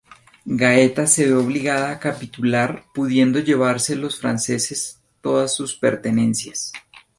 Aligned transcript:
Gaeta 0.47 1.05
se 1.05 1.27
ve 1.27 1.35
obligada 1.35 1.91
a 1.91 1.99
capitular, 1.99 2.85
pudiendo 2.91 3.37
llevarse 3.37 3.95
los 3.95 4.17
franceses 4.19 4.99
todas 5.21 5.53
sus 5.53 5.75
pertenencias. 5.77 6.71